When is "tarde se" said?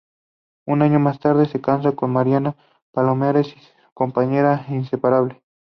1.19-1.61